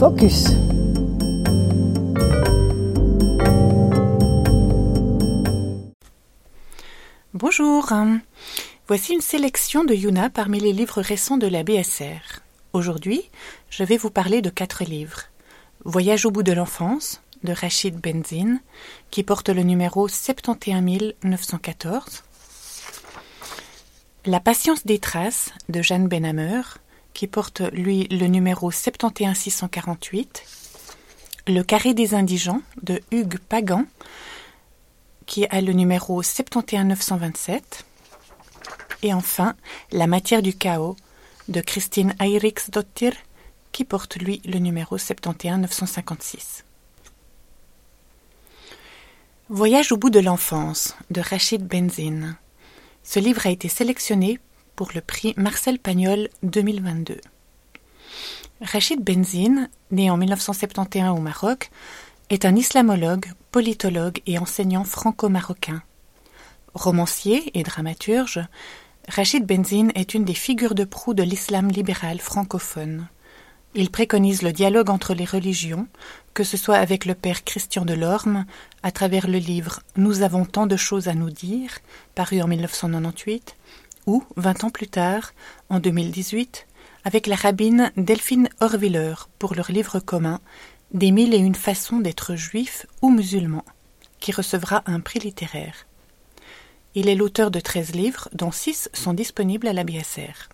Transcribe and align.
Focus. 0.00 0.48
Bonjour. 7.34 7.92
Voici 8.88 9.12
une 9.12 9.20
sélection 9.20 9.84
de 9.84 9.92
Yuna 9.92 10.30
parmi 10.30 10.58
les 10.58 10.72
livres 10.72 11.02
récents 11.02 11.36
de 11.36 11.46
la 11.46 11.64
BSR. 11.64 12.40
Aujourd'hui, 12.72 13.28
je 13.68 13.84
vais 13.84 13.98
vous 13.98 14.08
parler 14.08 14.40
de 14.40 14.48
quatre 14.48 14.84
livres. 14.84 15.24
Voyage 15.84 16.24
au 16.24 16.30
bout 16.30 16.44
de 16.44 16.52
l'enfance 16.52 17.20
de 17.44 17.52
Rachid 17.52 18.00
Benzine, 18.00 18.62
qui 19.10 19.22
porte 19.22 19.50
le 19.50 19.64
numéro 19.64 20.08
71914. 20.08 22.24
La 24.24 24.40
patience 24.40 24.86
des 24.86 24.98
traces 24.98 25.52
de 25.68 25.82
Jeanne 25.82 26.08
Benhammer, 26.08 26.62
qui 27.14 27.26
porte 27.26 27.60
lui 27.72 28.06
le 28.08 28.26
numéro 28.26 28.70
71648. 28.70 30.44
Le 31.48 31.62
carré 31.62 31.94
des 31.94 32.14
indigents 32.14 32.62
de 32.82 33.00
Hugues 33.10 33.38
Pagan, 33.38 33.84
qui 35.26 35.46
a 35.46 35.60
le 35.60 35.72
numéro 35.72 36.22
71927. 36.22 37.84
Et 39.02 39.14
enfin, 39.14 39.54
La 39.92 40.06
matière 40.06 40.42
du 40.42 40.54
chaos 40.54 40.96
de 41.48 41.60
Christine 41.60 42.14
Eiriksdottir, 42.20 43.12
qui 43.72 43.84
porte 43.84 44.16
lui 44.16 44.42
le 44.44 44.58
numéro 44.58 44.98
71956. 44.98 46.64
Voyage 49.48 49.90
au 49.90 49.96
bout 49.96 50.10
de 50.10 50.20
l'enfance 50.20 50.96
de 51.10 51.20
Rachid 51.20 51.66
Benzine. 51.66 52.36
Ce 53.02 53.18
livre 53.18 53.46
a 53.46 53.50
été 53.50 53.68
sélectionné 53.68 54.38
pour 54.80 54.92
le 54.94 55.02
prix 55.02 55.34
Marcel 55.36 55.78
Pagnol 55.78 56.30
2022. 56.42 57.20
Rachid 58.62 59.04
Benzine, 59.04 59.68
né 59.90 60.10
en 60.10 60.16
1971 60.16 61.18
au 61.18 61.20
Maroc, 61.20 61.70
est 62.30 62.46
un 62.46 62.56
islamologue, 62.56 63.26
politologue 63.50 64.22
et 64.24 64.38
enseignant 64.38 64.84
franco-marocain. 64.84 65.82
Romancier 66.72 67.50
et 67.52 67.62
dramaturge, 67.62 68.40
Rachid 69.06 69.44
Benzine 69.44 69.92
est 69.94 70.14
une 70.14 70.24
des 70.24 70.32
figures 70.32 70.74
de 70.74 70.84
proue 70.84 71.12
de 71.12 71.24
l'islam 71.24 71.68
libéral 71.68 72.18
francophone. 72.18 73.06
Il 73.74 73.90
préconise 73.90 74.40
le 74.40 74.50
dialogue 74.50 74.88
entre 74.88 75.12
les 75.12 75.26
religions, 75.26 75.88
que 76.32 76.42
ce 76.42 76.56
soit 76.56 76.78
avec 76.78 77.04
le 77.04 77.14
père 77.14 77.44
Christian 77.44 77.84
de 77.84 77.92
Lorme, 77.92 78.46
à 78.82 78.92
travers 78.92 79.28
le 79.28 79.36
livre 79.36 79.80
Nous 79.96 80.22
avons 80.22 80.46
tant 80.46 80.66
de 80.66 80.76
choses 80.76 81.08
à 81.08 81.14
nous 81.14 81.30
dire, 81.30 81.80
paru 82.14 82.40
en 82.40 82.48
1998, 82.48 83.56
ou, 84.06 84.24
vingt 84.36 84.64
ans 84.64 84.70
plus 84.70 84.88
tard, 84.88 85.32
en 85.68 85.80
2018, 85.80 86.66
avec 87.04 87.26
la 87.26 87.36
rabbine 87.36 87.92
Delphine 87.96 88.48
Horviller 88.60 89.14
pour 89.38 89.54
leur 89.54 89.70
livre 89.70 90.00
commun 90.00 90.40
Des 90.92 91.10
mille 91.10 91.34
et 91.34 91.38
une 91.38 91.54
façons 91.54 91.98
d'être 91.98 92.34
juif 92.34 92.86
ou 93.02 93.10
musulman, 93.10 93.64
qui 94.18 94.32
recevra 94.32 94.82
un 94.86 95.00
prix 95.00 95.20
littéraire. 95.20 95.86
Il 96.94 97.08
est 97.08 97.14
l'auteur 97.14 97.50
de 97.50 97.60
treize 97.60 97.92
livres, 97.92 98.28
dont 98.32 98.50
six 98.50 98.90
sont 98.92 99.12
disponibles 99.12 99.68
à 99.68 99.72
la 99.72 99.84
BSR. 99.84 100.48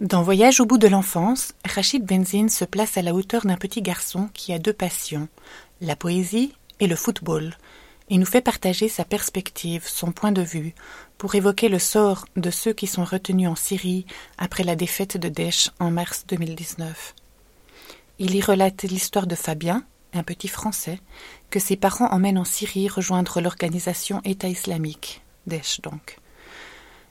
Dans 0.00 0.22
Voyage 0.22 0.60
au 0.60 0.66
bout 0.66 0.78
de 0.78 0.86
l'enfance, 0.86 1.54
Rachid 1.64 2.04
Benzine 2.04 2.48
se 2.48 2.64
place 2.64 2.96
à 2.96 3.02
la 3.02 3.14
hauteur 3.14 3.46
d'un 3.46 3.56
petit 3.56 3.82
garçon 3.82 4.28
qui 4.32 4.52
a 4.52 4.58
deux 4.58 4.72
passions, 4.72 5.28
la 5.80 5.96
poésie 5.96 6.54
et 6.78 6.86
le 6.86 6.94
football, 6.96 7.56
et 8.10 8.18
nous 8.18 8.26
fait 8.26 8.40
partager 8.40 8.88
sa 8.88 9.04
perspective, 9.04 9.86
son 9.86 10.12
point 10.12 10.32
de 10.32 10.42
vue, 10.42 10.74
pour 11.18 11.34
évoquer 11.34 11.68
le 11.68 11.78
sort 11.78 12.26
de 12.36 12.50
ceux 12.50 12.72
qui 12.72 12.86
sont 12.86 13.04
retenus 13.04 13.48
en 13.48 13.56
Syrie 13.56 14.06
après 14.38 14.64
la 14.64 14.76
défaite 14.76 15.16
de 15.16 15.28
Daesh 15.28 15.70
en 15.78 15.90
mars 15.90 16.24
2019. 16.28 17.14
Il 18.18 18.34
y 18.34 18.40
relate 18.40 18.84
l'histoire 18.84 19.26
de 19.26 19.34
Fabien, 19.34 19.84
un 20.14 20.22
petit 20.22 20.48
Français, 20.48 21.00
que 21.50 21.60
ses 21.60 21.76
parents 21.76 22.10
emmènent 22.10 22.38
en 22.38 22.44
Syrie 22.44 22.88
rejoindre 22.88 23.40
l'organisation 23.40 24.20
État 24.24 24.48
islamique, 24.48 25.22
Daesh 25.46 25.80
donc. 25.80 26.18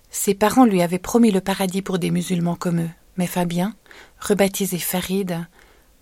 Ses 0.09 0.33
parents 0.33 0.65
lui 0.65 0.81
avaient 0.81 0.99
promis 0.99 1.31
le 1.31 1.41
paradis 1.41 1.81
pour 1.81 1.99
des 1.99 2.11
musulmans 2.11 2.55
comme 2.55 2.81
eux, 2.81 2.89
mais 3.17 3.27
Fabien, 3.27 3.75
rebaptisé 4.19 4.79
Farid, 4.79 5.45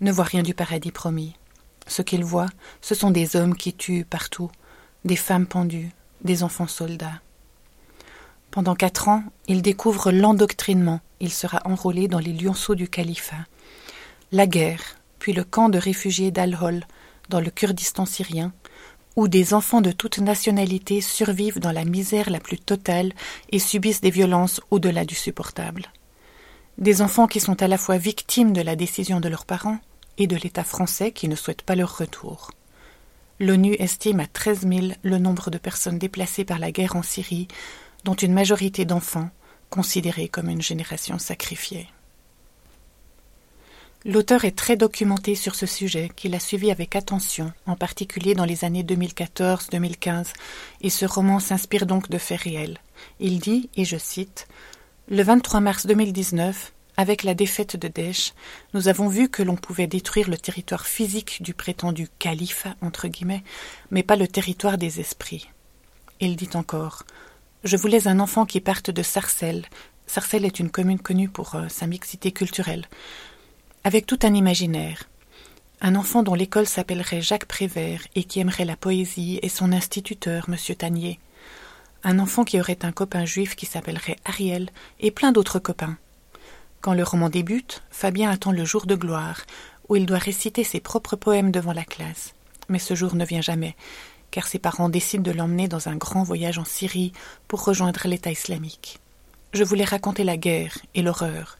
ne 0.00 0.12
voit 0.12 0.24
rien 0.24 0.42
du 0.42 0.54
paradis 0.54 0.92
promis. 0.92 1.34
Ce 1.86 2.02
qu'il 2.02 2.24
voit, 2.24 2.48
ce 2.80 2.94
sont 2.94 3.10
des 3.10 3.36
hommes 3.36 3.56
qui 3.56 3.72
tuent 3.72 4.04
partout, 4.04 4.50
des 5.06 5.16
femmes 5.16 5.46
pendues, 5.46 5.90
des 6.22 6.42
enfants 6.42 6.66
soldats. 6.66 7.20
Pendant 8.50 8.74
quatre 8.74 9.08
ans, 9.08 9.22
il 9.46 9.62
découvre 9.62 10.10
l'endoctrinement. 10.10 11.00
Il 11.20 11.32
sera 11.32 11.60
enrôlé 11.64 12.08
dans 12.08 12.18
les 12.18 12.32
lionceaux 12.32 12.74
du 12.74 12.88
califat. 12.88 13.46
La 14.32 14.46
guerre, 14.46 14.98
puis 15.18 15.32
le 15.32 15.44
camp 15.44 15.68
de 15.68 15.78
réfugiés 15.78 16.30
d'Al-Hol, 16.30 16.84
dans 17.28 17.40
le 17.40 17.50
Kurdistan 17.50 18.04
syrien, 18.04 18.52
où 19.14 19.28
des 19.28 19.54
enfants 19.54 19.80
de 19.80 19.92
toute 19.92 20.18
nationalité 20.18 21.00
survivent 21.00 21.60
dans 21.60 21.72
la 21.72 21.84
misère 21.84 22.28
la 22.28 22.40
plus 22.40 22.58
totale 22.58 23.12
et 23.50 23.58
subissent 23.58 24.00
des 24.00 24.10
violences 24.10 24.60
au-delà 24.70 25.04
du 25.04 25.14
supportable. 25.14 25.86
Des 26.78 27.00
enfants 27.00 27.26
qui 27.26 27.40
sont 27.40 27.62
à 27.62 27.68
la 27.68 27.78
fois 27.78 27.96
victimes 27.96 28.52
de 28.52 28.60
la 28.60 28.76
décision 28.76 29.20
de 29.20 29.28
leurs 29.28 29.46
parents 29.46 29.78
et 30.18 30.26
de 30.26 30.36
l'État 30.36 30.64
français 30.64 31.12
qui 31.12 31.28
ne 31.28 31.36
souhaite 31.36 31.62
pas 31.62 31.76
leur 31.76 31.96
retour. 31.96 32.50
L'ONU 33.38 33.76
estime 33.78 34.20
à 34.20 34.26
13 34.26 34.66
000 34.66 34.86
le 35.02 35.18
nombre 35.18 35.50
de 35.50 35.58
personnes 35.58 35.98
déplacées 35.98 36.44
par 36.44 36.58
la 36.58 36.72
guerre 36.72 36.96
en 36.96 37.02
Syrie, 37.02 37.48
dont 38.04 38.14
une 38.14 38.32
majorité 38.32 38.84
d'enfants, 38.84 39.28
considérés 39.68 40.28
comme 40.28 40.48
une 40.48 40.62
génération 40.62 41.18
sacrifiée. 41.18 41.88
L'auteur 44.06 44.44
est 44.44 44.56
très 44.56 44.76
documenté 44.76 45.34
sur 45.34 45.56
ce 45.56 45.66
sujet, 45.66 46.10
qu'il 46.14 46.34
a 46.34 46.38
suivi 46.38 46.70
avec 46.70 46.94
attention, 46.94 47.52
en 47.66 47.74
particulier 47.74 48.34
dans 48.34 48.44
les 48.44 48.64
années 48.64 48.84
2014-2015, 48.84 50.28
et 50.80 50.90
ce 50.90 51.04
roman 51.04 51.40
s'inspire 51.40 51.86
donc 51.86 52.08
de 52.08 52.16
faits 52.16 52.40
réels. 52.40 52.78
Il 53.18 53.40
dit, 53.40 53.68
et 53.76 53.84
je 53.84 53.96
cite, 53.96 54.46
Le 55.08 55.22
23 55.22 55.60
mars 55.60 55.86
2019, 55.86 56.72
avec 56.96 57.22
la 57.22 57.34
défaite 57.34 57.76
de 57.76 57.88
Daesh, 57.88 58.32
nous 58.74 58.88
avons 58.88 59.08
vu 59.08 59.28
que 59.28 59.42
l'on 59.42 59.56
pouvait 59.56 59.86
détruire 59.86 60.30
le 60.30 60.38
territoire 60.38 60.86
physique 60.86 61.42
du 61.42 61.54
prétendu 61.54 62.08
califat, 62.18 62.74
entre 62.80 63.08
guillemets, 63.08 63.44
mais 63.90 64.02
pas 64.02 64.16
le 64.16 64.28
territoire 64.28 64.78
des 64.78 65.00
esprits. 65.00 65.48
Il 66.20 66.36
dit 66.36 66.50
encore 66.54 67.04
Je 67.64 67.76
voulais 67.76 68.08
un 68.08 68.20
enfant 68.20 68.46
qui 68.46 68.60
parte 68.60 68.90
de 68.90 69.02
Sarcelles. 69.02 69.66
Sarcelles 70.06 70.44
est 70.44 70.60
une 70.60 70.70
commune 70.70 71.00
connue 71.00 71.28
pour 71.28 71.54
euh, 71.54 71.68
sa 71.68 71.86
mixité 71.86 72.32
culturelle 72.32 72.86
avec 73.86 74.04
tout 74.04 74.18
un 74.24 74.34
imaginaire. 74.34 75.04
Un 75.80 75.94
enfant 75.94 76.24
dont 76.24 76.34
l'école 76.34 76.66
s'appellerait 76.66 77.22
Jacques 77.22 77.46
Prévert 77.46 78.02
et 78.16 78.24
qui 78.24 78.40
aimerait 78.40 78.64
la 78.64 78.74
poésie 78.74 79.38
et 79.42 79.48
son 79.48 79.70
instituteur, 79.70 80.48
M. 80.48 80.56
Tanier. 80.74 81.20
Un 82.02 82.18
enfant 82.18 82.42
qui 82.42 82.58
aurait 82.58 82.84
un 82.84 82.90
copain 82.90 83.24
juif 83.24 83.54
qui 83.54 83.64
s'appellerait 83.64 84.16
Ariel 84.24 84.70
et 84.98 85.12
plein 85.12 85.30
d'autres 85.30 85.60
copains. 85.60 85.98
Quand 86.86 86.94
le 86.94 87.02
roman 87.02 87.28
débute, 87.30 87.82
Fabien 87.90 88.30
attend 88.30 88.52
le 88.52 88.64
jour 88.64 88.86
de 88.86 88.94
gloire, 88.94 89.40
où 89.88 89.96
il 89.96 90.06
doit 90.06 90.18
réciter 90.18 90.62
ses 90.62 90.78
propres 90.78 91.16
poèmes 91.16 91.50
devant 91.50 91.72
la 91.72 91.82
classe. 91.82 92.32
Mais 92.68 92.78
ce 92.78 92.94
jour 92.94 93.16
ne 93.16 93.24
vient 93.24 93.40
jamais, 93.40 93.74
car 94.30 94.46
ses 94.46 94.60
parents 94.60 94.88
décident 94.88 95.24
de 95.24 95.36
l'emmener 95.36 95.66
dans 95.66 95.88
un 95.88 95.96
grand 95.96 96.22
voyage 96.22 96.60
en 96.60 96.64
Syrie 96.64 97.12
pour 97.48 97.64
rejoindre 97.64 98.06
l'État 98.06 98.30
islamique. 98.30 99.00
Je 99.52 99.64
voulais 99.64 99.82
raconter 99.82 100.22
la 100.22 100.36
guerre 100.36 100.78
et 100.94 101.02
l'horreur, 101.02 101.58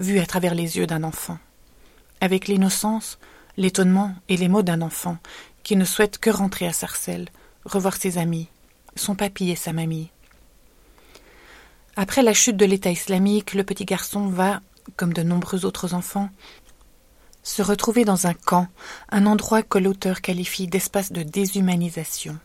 vue 0.00 0.18
à 0.18 0.26
travers 0.26 0.56
les 0.56 0.76
yeux 0.76 0.88
d'un 0.88 1.04
enfant 1.04 1.38
avec 2.20 2.48
l'innocence, 2.48 3.20
l'étonnement 3.56 4.12
et 4.28 4.36
les 4.36 4.48
mots 4.48 4.62
d'un 4.62 4.82
enfant 4.82 5.18
qui 5.62 5.76
ne 5.76 5.84
souhaite 5.84 6.18
que 6.18 6.30
rentrer 6.30 6.66
à 6.66 6.72
Sarcelles, 6.72 7.28
revoir 7.64 7.94
ses 7.94 8.18
amis, 8.18 8.48
son 8.96 9.14
papy 9.14 9.50
et 9.50 9.56
sa 9.56 9.72
mamie. 9.72 10.10
Après 11.96 12.22
la 12.24 12.34
chute 12.34 12.56
de 12.56 12.64
l'État 12.64 12.90
islamique, 12.90 13.54
le 13.54 13.62
petit 13.62 13.84
garçon 13.84 14.26
va, 14.26 14.60
comme 14.96 15.12
de 15.12 15.22
nombreux 15.22 15.64
autres 15.64 15.94
enfants, 15.94 16.30
se 17.42 17.62
retrouver 17.62 18.04
dans 18.04 18.26
un 18.26 18.34
camp, 18.34 18.68
un 19.10 19.26
endroit 19.26 19.62
que 19.62 19.78
l'auteur 19.78 20.20
qualifie 20.20 20.66
d'espace 20.66 21.12
de 21.12 21.22
déshumanisation. 21.22 22.38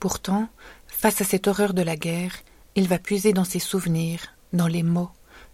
Pourtant, 0.00 0.48
face 0.86 1.20
à 1.20 1.24
cette 1.24 1.46
horreur 1.48 1.74
de 1.74 1.82
la 1.82 1.96
guerre, 1.96 2.32
il 2.74 2.88
va 2.88 2.98
puiser 2.98 3.32
dans 3.32 3.44
ses 3.44 3.58
souvenirs, 3.58 4.34
dans 4.52 4.66
les 4.66 4.82
mots, 4.82 5.10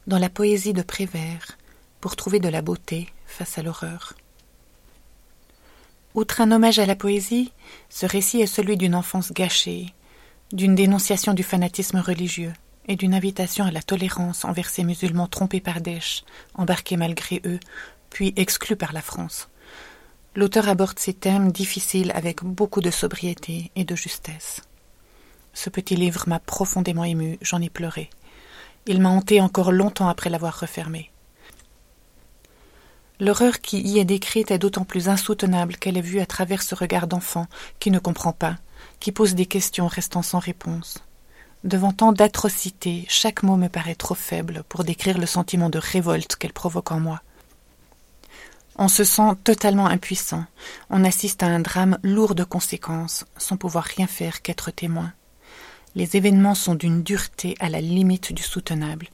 dans 0.06 0.18
la 0.18 0.28
poésie 0.28 0.72
de 0.72 0.82
Prévert, 0.82 1.58
pour 2.00 2.16
trouver 2.16 2.40
de 2.40 2.48
la 2.48 2.62
beauté 2.62 3.08
face 3.26 3.58
à 3.58 3.62
l'horreur. 3.62 4.14
Outre 6.14 6.40
un 6.40 6.52
hommage 6.52 6.78
à 6.78 6.86
la 6.86 6.96
poésie, 6.96 7.52
ce 7.88 8.06
récit 8.06 8.40
est 8.40 8.46
celui 8.46 8.76
d'une 8.76 8.94
enfance 8.94 9.32
gâchée, 9.32 9.94
d'une 10.52 10.74
dénonciation 10.74 11.32
du 11.32 11.42
fanatisme 11.42 11.98
religieux 11.98 12.52
et 12.88 12.96
d'une 12.96 13.14
invitation 13.14 13.64
à 13.64 13.70
la 13.70 13.82
tolérance 13.82 14.44
envers 14.44 14.68
ces 14.68 14.84
musulmans 14.84 15.28
trompés 15.28 15.60
par 15.60 15.80
Daesh, 15.80 16.24
embarqués 16.54 16.96
malgré 16.96 17.40
eux, 17.44 17.60
puis 18.10 18.32
exclus 18.36 18.76
par 18.76 18.92
la 18.92 19.02
France. 19.02 19.48
L'auteur 20.34 20.68
aborde 20.68 20.98
ces 20.98 21.14
thèmes 21.14 21.52
difficiles 21.52 22.12
avec 22.14 22.42
beaucoup 22.42 22.80
de 22.80 22.90
sobriété 22.90 23.70
et 23.76 23.84
de 23.84 23.94
justesse. 23.94 24.62
Ce 25.54 25.68
petit 25.68 25.96
livre 25.96 26.24
m'a 26.26 26.38
profondément 26.38 27.04
ému, 27.04 27.38
j'en 27.42 27.60
ai 27.60 27.68
pleuré. 27.68 28.08
Il 28.86 29.00
m'a 29.00 29.10
hanté 29.10 29.40
encore 29.40 29.72
longtemps 29.72 30.08
après 30.08 30.30
l'avoir 30.30 30.58
refermé. 30.58 31.10
L'horreur 33.20 33.60
qui 33.60 33.80
y 33.80 33.98
est 33.98 34.04
décrite 34.04 34.50
est 34.50 34.58
d'autant 34.58 34.84
plus 34.84 35.08
insoutenable 35.08 35.76
qu'elle 35.76 35.96
est 35.96 36.00
vue 36.00 36.20
à 36.20 36.26
travers 36.26 36.62
ce 36.62 36.74
regard 36.74 37.06
d'enfant 37.06 37.46
qui 37.78 37.90
ne 37.90 37.98
comprend 37.98 38.32
pas, 38.32 38.56
qui 38.98 39.12
pose 39.12 39.34
des 39.34 39.46
questions 39.46 39.86
restant 39.86 40.22
sans 40.22 40.38
réponse. 40.40 41.04
Devant 41.64 41.92
tant 41.92 42.10
d'atrocités, 42.10 43.04
chaque 43.08 43.44
mot 43.44 43.56
me 43.56 43.68
paraît 43.68 43.94
trop 43.94 44.16
faible 44.16 44.64
pour 44.68 44.82
décrire 44.82 45.18
le 45.18 45.26
sentiment 45.26 45.70
de 45.70 45.78
révolte 45.78 46.34
qu'elle 46.34 46.52
provoque 46.52 46.90
en 46.90 46.98
moi. 46.98 47.22
On 48.76 48.88
se 48.88 49.04
sent 49.04 49.36
totalement 49.44 49.86
impuissant, 49.86 50.44
on 50.90 51.04
assiste 51.04 51.42
à 51.44 51.46
un 51.46 51.60
drame 51.60 51.98
lourd 52.02 52.34
de 52.34 52.42
conséquences, 52.42 53.26
sans 53.36 53.56
pouvoir 53.56 53.84
rien 53.84 54.08
faire 54.08 54.42
qu'être 54.42 54.72
témoin. 54.72 55.12
Les 55.94 56.16
événements 56.16 56.56
sont 56.56 56.74
d'une 56.74 57.02
dureté 57.02 57.54
à 57.60 57.68
la 57.68 57.80
limite 57.80 58.32
du 58.32 58.42
soutenable, 58.42 59.08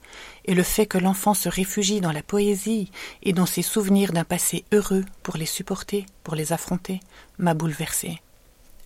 et 0.45 0.55
le 0.55 0.63
fait 0.63 0.87
que 0.87 0.97
l'enfant 0.97 1.35
se 1.35 1.49
réfugie 1.49 2.01
dans 2.01 2.13
la 2.13 2.23
poésie 2.23 2.89
et 3.21 3.33
dans 3.33 3.45
ses 3.45 3.61
souvenirs 3.61 4.11
d'un 4.11 4.23
passé 4.23 4.63
heureux 4.71 5.03
pour 5.21 5.37
les 5.37 5.45
supporter, 5.45 6.05
pour 6.23 6.33
les 6.35 6.51
affronter, 6.51 7.01
m'a 7.37 7.53
bouleversé. 7.53 8.21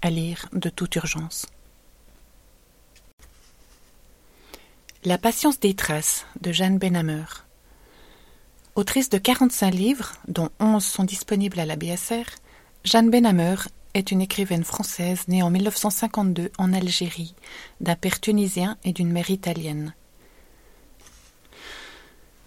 À 0.01 0.09
lire 0.09 0.49
de 0.51 0.69
toute 0.69 0.95
urgence. 0.95 1.45
La 5.05 5.17
patience 5.17 5.59
des 5.59 5.73
traces 5.73 6.25
de 6.39 6.53
Jeanne 6.53 6.77
Benhammer. 6.77 7.25
Autrice 8.75 9.09
de 9.09 9.17
45 9.17 9.69
livres, 9.69 10.13
dont 10.29 10.47
11 10.61 10.81
sont 10.81 11.03
disponibles 11.03 11.59
à 11.59 11.65
la 11.65 11.75
BSR, 11.75 12.23
Jeanne 12.85 13.09
Benhammer 13.09 13.55
est 13.95 14.11
une 14.11 14.21
écrivaine 14.21 14.63
française 14.63 15.27
née 15.27 15.43
en 15.43 15.49
1952 15.49 16.51
en 16.57 16.71
Algérie, 16.71 17.35
d'un 17.81 17.97
père 17.97 18.21
tunisien 18.21 18.77
et 18.85 18.93
d'une 18.93 19.11
mère 19.11 19.29
italienne. 19.29 19.93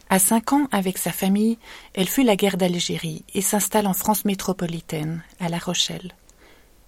À 0.09 0.19
cinq 0.19 0.55
ans, 0.55 0.67
avec 0.73 0.97
sa 0.97 1.13
famille, 1.13 1.59
elle 1.93 2.09
fuit 2.09 2.25
la 2.25 2.37
guerre 2.37 2.57
d'Algérie 2.57 3.23
et 3.35 3.43
s'installe 3.43 3.87
en 3.87 3.93
France 3.93 4.25
métropolitaine, 4.25 5.23
à 5.41 5.51
La 5.51 5.59
Rochelle. 5.59 6.15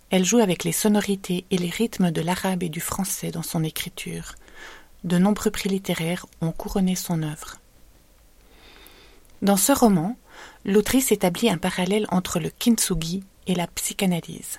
Elle 0.09 0.25
joue 0.25 0.39
avec 0.39 0.65
les 0.65 0.73
sonorités 0.73 1.45
et 1.51 1.59
les 1.59 1.69
rythmes 1.69 2.11
de 2.11 2.23
l'arabe 2.23 2.63
et 2.63 2.71
du 2.71 2.81
français 2.81 3.31
dans 3.31 3.43
son 3.43 3.63
écriture. 3.63 4.35
De 5.05 5.19
nombreux 5.19 5.51
prix 5.51 5.69
littéraires 5.69 6.27
ont 6.41 6.53
couronné 6.53 6.97
son 6.97 7.23
œuvre. 7.23 7.57
Dans 9.43 9.57
ce 9.57 9.73
roman, 9.73 10.17
l'autrice 10.65 11.13
établit 11.13 11.49
un 11.49 11.59
parallèle 11.59 12.07
entre 12.11 12.41
le 12.41 12.51
kintsugi 12.51 13.23
et 13.47 13.55
la 13.55 13.69
psychanalyse. 13.69 14.59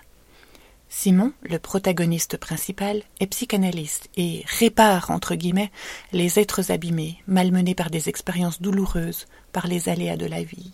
Simon, 0.88 1.34
le 1.44 1.60
protagoniste 1.60 2.38
principal, 2.38 3.04
est 3.20 3.28
psychanalyste 3.28 4.10
et 4.18 4.44
répare, 4.48 5.12
entre 5.12 5.36
guillemets, 5.36 5.72
les 6.14 6.40
êtres 6.40 6.72
abîmés, 6.72 7.22
malmenés 7.28 7.76
par 7.76 7.92
des 7.92 8.10
expériences 8.10 8.62
douloureuses, 8.62 9.28
par 9.52 9.68
les 9.68 9.88
aléas 9.88 10.18
de 10.18 10.26
la 10.26 10.42
vie. 10.42 10.72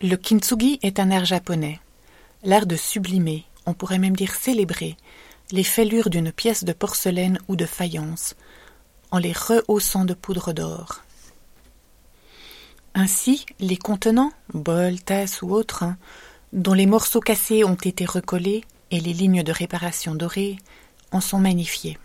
Le 0.00 0.16
kintsugi 0.16 0.78
est 0.82 0.98
un 0.98 1.10
art 1.10 1.24
japonais, 1.24 1.80
l'art 2.42 2.66
de 2.66 2.76
sublimer, 2.76 3.44
on 3.66 3.74
pourrait 3.74 3.98
même 3.98 4.16
dire 4.16 4.34
célébrer, 4.34 4.96
les 5.52 5.64
fêlures 5.64 6.10
d'une 6.10 6.32
pièce 6.32 6.64
de 6.64 6.72
porcelaine 6.72 7.38
ou 7.48 7.56
de 7.56 7.66
faïence, 7.66 8.34
en 9.10 9.18
les 9.18 9.32
rehaussant 9.32 10.04
de 10.04 10.14
poudre 10.14 10.52
d'or. 10.52 11.02
Ainsi, 12.94 13.46
les 13.60 13.76
contenants, 13.76 14.32
bols, 14.54 15.00
tasses 15.00 15.42
ou 15.42 15.52
autres, 15.52 15.82
hein, 15.82 15.96
dont 16.52 16.72
les 16.72 16.86
morceaux 16.86 17.20
cassés 17.20 17.62
ont 17.62 17.74
été 17.74 18.04
recollés 18.04 18.64
et 18.90 19.00
les 19.00 19.12
lignes 19.12 19.42
de 19.42 19.52
réparation 19.52 20.14
dorées, 20.14 20.56
en 21.12 21.20
sont 21.20 21.38
magnifiés. 21.38 21.98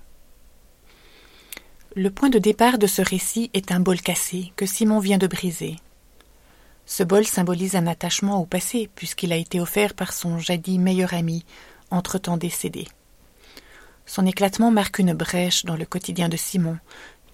Le 1.96 2.10
point 2.10 2.30
de 2.30 2.40
départ 2.40 2.78
de 2.78 2.88
ce 2.88 3.02
récit 3.02 3.50
est 3.54 3.72
un 3.72 3.80
bol 3.80 4.00
cassé 4.00 4.54
que 4.56 4.66
Simon 4.66 5.00
vient 5.00 5.18
de 5.18 5.28
briser. 5.28 5.78
Ce 6.86 7.04
bol 7.04 7.26
symbolise 7.26 7.76
un 7.76 7.88
attachement 7.88 8.42
au 8.42 8.46
passé, 8.46 8.90
puisqu'il 8.96 9.34
a 9.34 9.38
été 9.38 9.60
offert 9.60 9.94
par 9.94 10.14
son 10.14 10.40
jadis 10.40 10.78
meilleur 10.78 11.14
ami, 11.14 11.46
entre-temps 11.90 12.38
décédé. 12.38 12.88
Son 14.14 14.26
éclatement 14.26 14.72
marque 14.72 15.00
une 15.00 15.14
brèche 15.14 15.64
dans 15.64 15.78
le 15.78 15.86
quotidien 15.86 16.28
de 16.28 16.36
Simon 16.36 16.78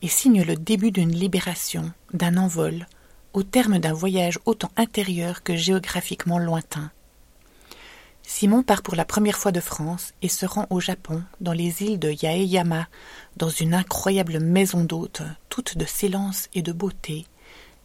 et 0.03 0.07
signe 0.07 0.43
le 0.43 0.55
début 0.55 0.91
d'une 0.91 1.11
libération, 1.11 1.91
d'un 2.13 2.37
envol, 2.37 2.85
au 3.33 3.41
terme 3.41 3.79
d'un 3.79 3.93
voyage 3.93 4.37
autant 4.45 4.69
intérieur 4.77 5.41
que 5.41 5.55
géographiquement 5.55 6.37
lointain. 6.37 6.91
Simon 8.21 8.61
part 8.61 8.83
pour 8.83 8.93
la 8.93 9.05
première 9.05 9.39
fois 9.39 9.51
de 9.51 9.59
France 9.59 10.13
et 10.21 10.29
se 10.29 10.45
rend 10.45 10.67
au 10.69 10.79
Japon, 10.79 11.23
dans 11.41 11.51
les 11.51 11.81
îles 11.81 11.97
de 11.97 12.11
Yaeyama, 12.11 12.87
dans 13.37 13.49
une 13.49 13.73
incroyable 13.73 14.39
maison 14.39 14.83
d'hôte, 14.83 15.23
toute 15.49 15.79
de 15.79 15.85
silence 15.85 16.47
et 16.53 16.61
de 16.61 16.73
beauté, 16.73 17.25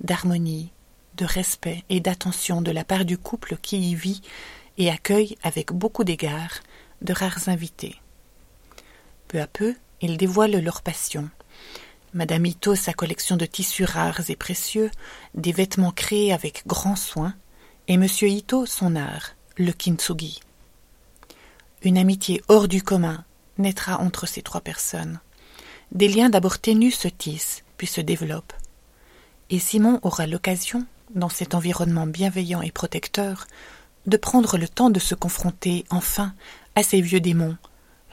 d'harmonie, 0.03 0.71
de 1.17 1.25
respect 1.25 1.83
et 1.89 2.01
d'attention 2.01 2.61
de 2.61 2.71
la 2.71 2.85
part 2.85 3.07
du 3.07 3.17
couple 3.17 3.57
qui 3.57 3.93
y 3.93 3.95
vit 3.95 4.21
et 4.77 4.91
accueille 4.91 5.39
avec 5.43 5.73
beaucoup 5.73 6.05
d'égards 6.05 6.61
de 7.01 7.15
rares 7.15 7.49
invités. 7.49 8.02
Peu 9.33 9.41
à 9.41 9.47
peu, 9.47 9.75
ils 10.03 10.19
dévoilent 10.19 10.61
leur 10.61 10.83
passion, 10.83 11.31
Madame 12.13 12.45
Ito 12.45 12.75
sa 12.75 12.93
collection 12.93 13.39
de 13.39 13.47
tissus 13.47 13.87
rares 13.87 14.29
et 14.29 14.37
précieux, 14.37 14.91
des 15.35 15.53
vêtements 15.53 15.91
créés 15.91 16.35
avec 16.35 16.65
grand 16.67 16.97
soin, 16.97 17.35
et 17.89 17.97
Monsieur 17.97 18.29
Ito 18.29 18.67
son 18.67 18.95
art, 18.95 19.31
le 19.57 19.73
kintsugi. 19.73 20.41
Une 21.81 21.97
amitié 21.97 22.43
hors 22.49 22.69
du 22.69 22.83
commun 22.83 23.25
naîtra 23.57 24.03
entre 24.03 24.27
ces 24.27 24.43
trois 24.43 24.61
personnes. 24.61 25.19
Des 25.93 26.09
liens 26.09 26.29
d'abord 26.29 26.59
ténus 26.59 26.99
se 26.99 27.09
tissent, 27.09 27.65
puis 27.79 27.87
se 27.87 28.03
développent. 28.03 28.53
Et 29.49 29.59
Simon 29.59 29.99
aura 30.03 30.27
l'occasion, 30.27 30.85
dans 31.15 31.31
cet 31.31 31.55
environnement 31.55 32.07
bienveillant 32.07 32.61
et 32.61 32.71
protecteur, 32.71 33.47
de 34.05 34.19
prendre 34.19 34.59
le 34.59 34.69
temps 34.69 34.91
de 34.91 35.01
se 35.01 35.15
confronter 35.15 35.87
enfin 35.89 36.35
à 36.75 36.83
ses 36.83 37.01
vieux 37.01 37.21
démons, 37.21 37.57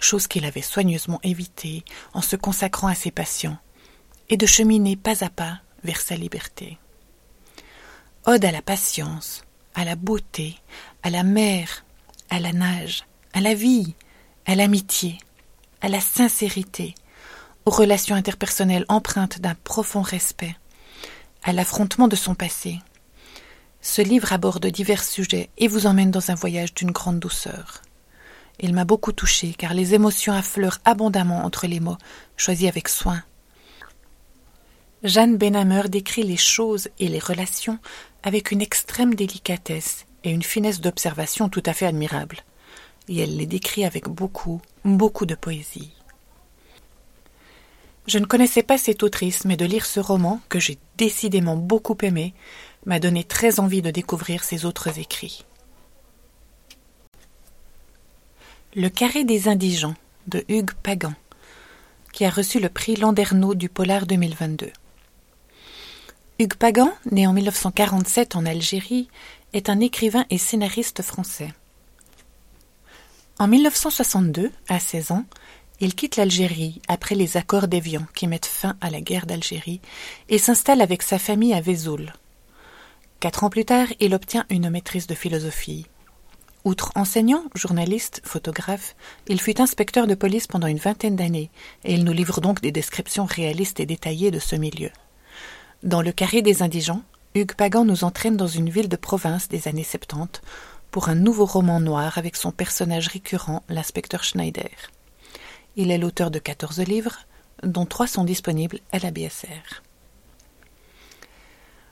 chose 0.04 0.28
qu'il 0.28 0.46
avait 0.46 0.62
soigneusement 0.62 1.20
évitée 1.24 1.84
en 2.14 2.22
se 2.22 2.36
consacrant 2.36 2.88
à 2.88 2.96
ses 2.96 3.12
patients 3.12 3.58
et 4.30 4.38
de 4.38 4.46
cheminer 4.46 4.96
pas 4.96 5.24
à 5.24 5.30
pas 5.30 5.60
vers 5.84 6.02
sa 6.02 6.16
liberté. 6.16 6.78
Ode 8.26 8.46
à 8.46 8.52
la 8.52 8.62
patience, 8.62 9.44
à 9.74 9.86
la 9.86 9.96
beauté, 9.96 10.56
à 11.04 11.10
la 11.10 11.24
mer, 11.24 11.86
à 12.30 12.40
la 12.40 12.54
nage, 12.54 13.06
à 13.34 13.42
la 13.42 13.54
vie, 13.54 13.96
à 14.46 14.56
l'amitié, 14.56 15.18
à 15.82 15.90
la 15.90 16.02
sincérité, 16.02 16.96
aux 17.66 17.72
relations 17.72 18.16
interpersonnelles 18.16 18.86
empreintes 18.90 19.40
d'un 19.40 19.56
profond 19.56 20.02
respect, 20.02 20.56
à 21.44 21.54
l'affrontement 21.54 22.08
de 22.08 22.16
son 22.16 22.36
passé. 22.36 22.80
Ce 23.82 24.02
livre 24.02 24.34
aborde 24.34 24.66
divers 24.68 25.04
sujets 25.04 25.50
et 25.58 25.68
vous 25.68 25.88
emmène 25.88 26.12
dans 26.12 26.32
un 26.32 26.36
voyage 26.36 26.74
d'une 26.74 26.92
grande 26.92 27.20
douceur. 27.20 27.82
Il 28.60 28.74
m'a 28.74 28.86
beaucoup 28.86 29.14
touché 29.14 29.54
car 29.58 29.74
les 29.74 29.94
émotions 29.94 30.34
affleurent 30.34 30.80
abondamment 30.86 31.46
entre 31.46 31.68
les 31.68 31.80
mots, 31.80 31.98
choisis 32.38 32.68
avec 32.68 32.90
soin, 32.90 33.24
Jeanne 35.04 35.38
Benhammer 35.38 35.84
décrit 35.88 36.24
les 36.24 36.36
choses 36.36 36.90
et 37.00 37.08
les 37.08 37.20
relations 37.20 37.80
avec 38.22 38.52
une 38.52 38.62
extrême 38.62 39.16
délicatesse 39.16 40.06
et 40.26 40.32
une 40.32 40.44
finesse 40.44 40.82
d'observation 40.82 41.48
tout 41.48 41.64
à 41.66 41.74
fait 41.74 41.86
admirable, 41.86 42.40
et 43.08 43.20
elle 43.20 43.38
les 43.38 43.46
décrit 43.46 43.86
avec 43.86 44.10
beaucoup, 44.10 44.62
beaucoup 44.84 45.26
de 45.26 45.36
poésie. 45.36 45.94
Je 48.08 48.20
ne 48.20 48.26
connaissais 48.26 48.64
pas 48.64 48.78
cette 48.78 49.04
autrice, 49.04 49.46
mais 49.46 49.56
de 49.56 49.66
lire 49.66 49.86
ce 49.86 50.02
roman, 50.02 50.42
que 50.50 50.60
j'ai 50.60 50.78
décidément 50.98 51.56
beaucoup 51.56 51.98
aimé, 52.02 52.34
m'a 52.86 53.00
donné 53.00 53.24
très 53.24 53.62
envie 53.62 53.82
de 53.82 53.92
découvrir 53.92 54.44
ses 54.44 54.66
autres 54.66 55.00
écrits. 55.00 55.46
Le 58.76 58.90
carré 58.90 59.24
des 59.24 59.48
indigents 59.48 59.96
de 60.28 60.46
Hugues 60.48 60.74
Pagan, 60.84 61.16
qui 62.14 62.24
a 62.24 62.30
reçu 62.30 62.60
le 62.60 62.70
prix 62.70 62.96
Landerneau 62.96 63.56
du 63.56 63.68
Polar 63.68 64.06
2022. 64.06 64.72
Hugues 66.38 66.54
Pagan, 66.54 66.92
né 67.10 67.26
en 67.26 67.34
1947 67.34 68.36
en 68.36 68.46
Algérie, 68.46 69.10
est 69.54 69.72
un 69.72 69.80
écrivain 69.80 70.24
et 70.30 70.38
scénariste 70.38 71.02
français. 71.02 71.52
En 73.40 73.48
1962, 73.48 74.52
à 74.68 74.80
16 74.80 75.14
ans, 75.14 75.26
il 75.80 75.96
quitte 75.96 76.18
l'Algérie 76.18 76.80
après 76.88 77.16
les 77.16 77.38
accords 77.38 77.68
d'Évian 77.68 78.06
qui 78.14 78.28
mettent 78.28 78.46
fin 78.46 78.78
à 78.82 78.92
la 78.92 79.02
guerre 79.02 79.26
d'Algérie 79.26 79.82
et 80.30 80.38
s'installe 80.38 80.82
avec 80.82 81.02
sa 81.02 81.18
famille 81.18 81.56
à 81.56 81.62
Vesoul. 81.62 82.14
Quatre 83.20 83.44
ans 83.44 83.50
plus 83.50 83.66
tard, 83.66 83.88
il 84.00 84.14
obtient 84.14 84.46
une 84.52 84.70
maîtrise 84.70 85.08
de 85.08 85.16
philosophie. 85.16 85.88
Outre 86.66 86.92
enseignant, 86.96 87.44
journaliste, 87.56 88.22
photographe, 88.26 88.96
il 89.28 89.40
fut 89.40 89.62
inspecteur 89.62 90.08
de 90.08 90.16
police 90.16 90.46
pendant 90.46 90.68
une 90.68 90.78
vingtaine 90.78 91.16
d'années, 91.16 91.52
et 91.86 91.94
il 91.94 92.04
nous 92.04 92.12
livre 92.12 92.42
donc 92.42 92.62
des 92.62 92.74
descriptions 92.74 93.26
réalistes 93.26 93.80
et 93.80 93.86
détaillées 93.86 94.32
de 94.32 94.40
ce 94.40 94.58
milieu. 94.58 94.90
Dans 95.84 96.02
le 96.02 96.12
carré 96.12 96.42
des 96.42 96.62
indigents, 96.62 97.04
Hugues 97.34 97.56
Pagan 97.56 97.86
nous 97.86 98.04
entraîne 98.04 98.36
dans 98.36 98.48
une 98.48 98.70
ville 98.70 98.90
de 98.90 98.98
province 98.98 99.48
des 99.48 99.70
années 99.70 99.84
70 99.84 100.42
pour 100.92 101.08
un 101.08 101.16
nouveau 101.16 101.46
roman 101.46 101.80
noir 101.80 102.18
avec 102.18 102.36
son 102.36 102.52
personnage 102.52 103.08
récurrent, 103.08 103.64
l'inspecteur 103.70 104.24
Schneider. 104.24 104.70
Il 105.78 105.92
est 105.92 105.98
l'auteur 105.98 106.32
de 106.32 106.40
14 106.40 106.80
livres, 106.82 107.20
dont 107.64 107.86
trois 107.86 108.08
sont 108.08 108.26
disponibles 108.26 108.80
à 108.92 109.00
la 109.00 109.12
BSR. 109.12 109.84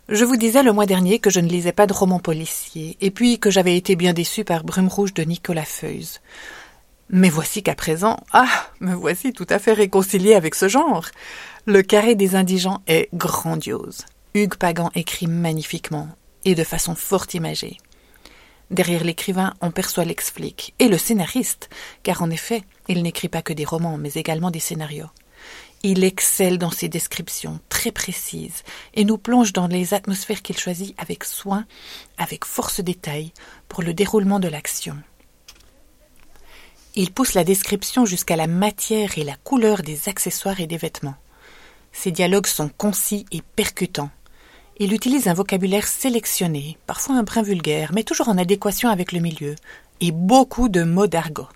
Je 0.09 0.23
vous 0.23 0.37
disais 0.37 0.63
le 0.63 0.71
mois 0.71 0.85
dernier 0.85 1.19
que 1.19 1.29
je 1.29 1.41
ne 1.41 1.49
lisais 1.49 1.73
pas 1.73 1.85
de 1.85 1.91
romans 1.91 2.19
policiers, 2.19 2.95
et 3.01 3.11
puis 3.11 3.39
que 3.39 3.51
j'avais 3.51 3.75
été 3.75 3.97
bien 3.97 4.13
déçu 4.13 4.45
par 4.45 4.63
Brume 4.63 4.87
Rouge 4.87 5.13
de 5.13 5.23
Nicolas 5.23 5.65
Feuze. 5.65 6.21
Mais 7.09 7.29
voici 7.29 7.61
qu'à 7.61 7.75
présent, 7.75 8.17
ah, 8.31 8.47
me 8.79 8.93
voici 8.93 9.33
tout 9.33 9.45
à 9.49 9.59
fait 9.59 9.73
réconcilié 9.73 10.33
avec 10.33 10.55
ce 10.55 10.69
genre. 10.69 11.07
Le 11.65 11.81
carré 11.81 12.15
des 12.15 12.37
indigents 12.37 12.81
est 12.87 13.09
grandiose. 13.13 14.05
Hugues 14.33 14.55
Pagan 14.55 14.91
écrit 14.95 15.27
magnifiquement, 15.27 16.07
et 16.45 16.55
de 16.55 16.63
façon 16.63 16.95
fort 16.95 17.27
imagée. 17.33 17.75
Derrière 18.71 19.03
l'écrivain, 19.03 19.55
on 19.59 19.71
perçoit 19.71 20.05
l'explique, 20.05 20.73
et 20.79 20.87
le 20.87 20.97
scénariste, 20.97 21.69
car 22.03 22.21
en 22.21 22.29
effet, 22.29 22.63
il 22.87 23.03
n'écrit 23.03 23.27
pas 23.27 23.41
que 23.41 23.51
des 23.51 23.65
romans, 23.65 23.97
mais 23.97 24.13
également 24.13 24.51
des 24.51 24.61
scénarios. 24.61 25.09
Il 25.83 26.03
excelle 26.03 26.57
dans 26.57 26.71
ses 26.71 26.89
descriptions 26.89 27.59
très 27.69 27.91
précises 27.91 28.63
et 28.93 29.05
nous 29.05 29.17
plonge 29.17 29.53
dans 29.53 29.67
les 29.67 29.93
atmosphères 29.93 30.41
qu'il 30.41 30.57
choisit 30.57 30.95
avec 30.97 31.23
soin, 31.23 31.65
avec 32.17 32.45
force 32.45 32.81
détail, 32.81 33.31
pour 33.69 33.83
le 33.83 33.93
déroulement 33.93 34.39
de 34.39 34.47
l'action. 34.47 34.97
Il 36.95 37.11
pousse 37.11 37.35
la 37.35 37.43
description 37.43 38.05
jusqu'à 38.05 38.35
la 38.35 38.47
matière 38.47 39.19
et 39.19 39.23
la 39.23 39.35
couleur 39.35 39.83
des 39.83 40.09
accessoires 40.09 40.59
et 40.59 40.65
des 40.65 40.77
vêtements. 40.77 41.15
Ses 41.91 42.09
dialogues 42.11 42.47
sont 42.47 42.69
concis 42.69 43.27
et 43.31 43.43
percutants. 43.55 44.09
Il 44.79 44.93
utilise 44.93 45.27
un 45.27 45.33
vocabulaire 45.35 45.87
sélectionné, 45.87 46.77
parfois 46.87 47.15
un 47.15 47.23
brin 47.23 47.43
vulgaire, 47.43 47.91
mais 47.93 48.03
toujours 48.03 48.29
en 48.29 48.37
adéquation 48.37 48.89
avec 48.89 49.11
le 49.11 49.19
milieu, 49.19 49.55
et 50.01 50.11
beaucoup 50.11 50.69
de 50.69 50.83
mots 50.83 51.07
d'argot. 51.07 51.47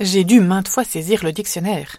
J'ai 0.00 0.24
dû 0.24 0.40
maintes 0.40 0.68
fois 0.68 0.84
saisir 0.84 1.22
le 1.24 1.32
dictionnaire. 1.32 1.98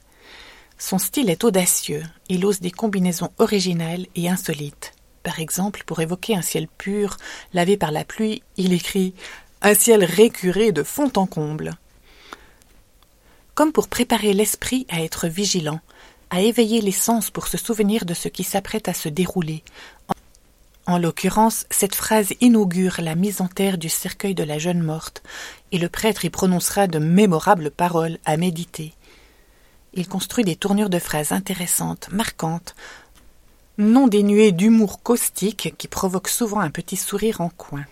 Son 0.82 0.98
style 0.98 1.30
est 1.30 1.44
audacieux, 1.44 2.04
il 2.30 2.46
ose 2.46 2.62
des 2.62 2.72
combinaisons 2.72 3.32
originales 3.38 4.08
et 4.16 4.30
insolites. 4.30 4.94
Par 5.24 5.42
exemple, 5.42 5.84
pour 5.86 6.00
évoquer 6.00 6.36
un 6.36 6.42
ciel 6.42 6.70
pur, 6.70 7.18
lavé 7.54 7.76
par 7.76 7.92
la 7.92 8.06
pluie, 8.06 8.42
il 8.56 8.72
écrit 8.72 9.14
Un 9.62 9.76
ciel 9.76 10.06
récuré 10.06 10.72
de 10.72 10.84
fond 10.84 11.12
en 11.18 11.26
comble. 11.26 11.74
Comme 13.56 13.74
pour 13.74 13.90
préparer 13.90 14.32
l'esprit 14.32 14.88
à 14.90 15.04
être 15.04 15.28
vigilant, 15.28 15.82
à 16.30 16.40
éveiller 16.40 16.80
les 16.80 16.94
sens 16.94 17.30
pour 17.30 17.48
se 17.48 17.58
souvenir 17.58 18.06
de 18.06 18.14
ce 18.14 18.30
qui 18.30 18.46
s'apprête 18.46 18.88
à 18.88 18.94
se 18.94 19.10
dérouler. 19.10 19.64
En 20.86 20.98
l'occurrence, 20.98 21.66
cette 21.70 21.94
phrase 21.94 22.34
inaugure 22.40 23.02
la 23.02 23.16
mise 23.16 23.42
en 23.42 23.48
terre 23.48 23.78
du 23.78 23.90
cercueil 23.90 24.34
de 24.34 24.44
la 24.44 24.60
jeune 24.60 24.82
morte, 24.82 25.24
et 25.74 25.78
le 25.78 25.90
prêtre 25.90 26.24
y 26.24 26.30
prononcera 26.30 26.88
de 26.88 27.00
mémorables 27.00 27.70
paroles 27.70 28.18
à 28.24 28.38
méditer. 28.38 28.94
Il 29.94 30.08
construit 30.08 30.44
des 30.44 30.56
tournures 30.56 30.90
de 30.90 31.00
phrases 31.00 31.32
intéressantes, 31.32 32.10
marquantes, 32.12 32.76
non 33.78 34.08
dénuées 34.08 34.52
d'humour 34.52 35.02
caustique 35.02 35.74
qui 35.78 35.88
provoque 35.88 36.28
souvent 36.28 36.60
un 36.60 36.70
petit 36.70 36.98
sourire 36.98 37.42
en 37.42 37.50
coin. 37.50 37.86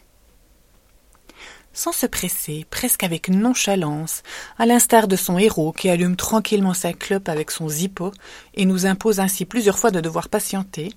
Sans 1.73 1.91
se 1.91 2.05
presser, 2.05 2.65
presque 2.69 3.03
avec 3.03 3.29
nonchalance, 3.29 4.23
à 4.57 4.65
l'instar 4.65 5.07
de 5.07 5.15
son 5.15 5.37
héros 5.37 5.71
qui 5.71 5.89
allume 5.89 6.15
tranquillement 6.15 6.73
sa 6.73 6.91
clope 6.91 7.29
avec 7.29 7.51
son 7.51 7.69
zippo 7.69 8.11
et 8.55 8.65
nous 8.65 8.85
impose 8.85 9.19
ainsi 9.19 9.45
plusieurs 9.45 9.77
fois 9.77 9.91
de 9.91 10.01
devoir 10.01 10.27
patienter, 10.27 10.89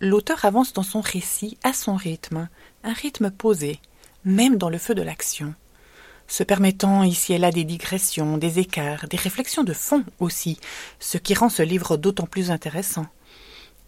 l'auteur 0.00 0.44
avance 0.44 0.72
dans 0.72 0.82
son 0.82 1.00
récit 1.00 1.58
à 1.62 1.72
son 1.72 1.94
rythme, 1.94 2.48
un 2.82 2.92
rythme 2.94 3.30
posé, 3.30 3.78
même 4.24 4.56
dans 4.56 4.70
le 4.70 4.78
feu 4.78 4.94
de 4.94 5.02
l'action 5.02 5.54
se 6.28 6.42
permettant 6.42 7.02
ici 7.04 7.32
et 7.32 7.38
là 7.38 7.50
des 7.50 7.64
digressions, 7.64 8.38
des 8.38 8.58
écarts, 8.58 9.08
des 9.08 9.16
réflexions 9.16 9.64
de 9.64 9.72
fond 9.72 10.04
aussi, 10.18 10.58
ce 10.98 11.18
qui 11.18 11.34
rend 11.34 11.48
ce 11.48 11.62
livre 11.62 11.96
d'autant 11.96 12.26
plus 12.26 12.50
intéressant. 12.50 13.06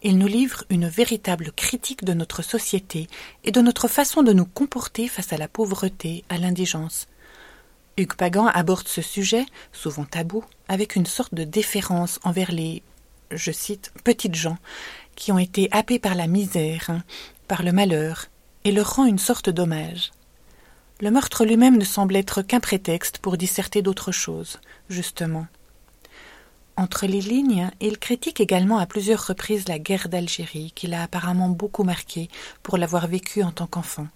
Il 0.02 0.18
nous 0.18 0.28
livre 0.28 0.64
une 0.70 0.88
véritable 0.88 1.50
critique 1.50 2.04
de 2.04 2.12
notre 2.12 2.42
société 2.42 3.08
et 3.42 3.50
de 3.50 3.60
notre 3.60 3.88
façon 3.88 4.22
de 4.22 4.32
nous 4.32 4.46
comporter 4.46 5.08
face 5.08 5.32
à 5.32 5.38
la 5.38 5.48
pauvreté, 5.48 6.24
à 6.28 6.38
l'indigence. 6.38 7.08
Hugues 7.96 8.14
Pagan 8.14 8.46
aborde 8.46 8.86
ce 8.86 9.02
sujet, 9.02 9.44
souvent 9.72 10.04
tabou, 10.04 10.44
avec 10.68 10.94
une 10.94 11.06
sorte 11.06 11.34
de 11.34 11.42
déférence 11.42 12.20
envers 12.22 12.52
les, 12.52 12.84
je 13.32 13.50
cite, 13.50 13.92
petites 14.04 14.36
gens, 14.36 14.58
qui 15.16 15.32
ont 15.32 15.38
été 15.38 15.68
happés 15.72 15.98
par 15.98 16.14
la 16.14 16.28
misère, 16.28 17.02
par 17.48 17.64
le 17.64 17.72
malheur, 17.72 18.26
et 18.62 18.70
leur 18.70 18.94
rend 18.94 19.04
une 19.04 19.18
sorte 19.18 19.50
d'hommage. 19.50 20.12
Le 21.00 21.10
meurtre 21.10 21.44
lui-même 21.44 21.78
ne 21.78 21.84
semble 21.84 22.16
être 22.16 22.42
qu'un 22.42 22.60
prétexte 22.60 23.18
pour 23.18 23.36
disserter 23.36 23.82
d'autres 23.82 24.10
choses, 24.10 24.58
justement. 24.88 25.46
Entre 26.76 27.06
les 27.06 27.20
lignes, 27.20 27.70
il 27.80 27.98
critique 27.98 28.40
également 28.40 28.78
à 28.78 28.86
plusieurs 28.86 29.26
reprises 29.26 29.68
la 29.68 29.78
guerre 29.78 30.08
d'Algérie, 30.08 30.72
qu'il 30.74 30.94
a 30.94 31.02
apparemment 31.02 31.48
beaucoup 31.48 31.84
marqué 31.84 32.28
pour 32.62 32.78
l'avoir 32.78 33.06
vécue 33.06 33.42
en 33.42 33.52
tant 33.52 33.66
qu'enfant. 33.66 34.08